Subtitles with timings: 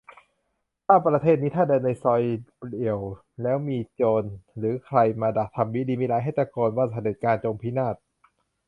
[1.05, 2.21] "ประเทศนี้นะถ้าเดินในซอย
[2.57, 2.99] เปลี่ยว
[3.43, 4.23] แล้วมีโจร
[4.57, 7.95] หรือใครมาดักทำมิดีมิร้าย ให้ตะโกนว่า "เผด็จการจงพินาศ